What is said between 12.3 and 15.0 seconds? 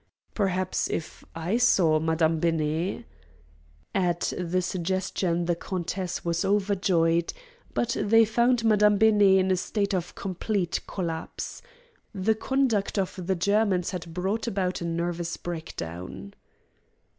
conduct of the Germans had brought about a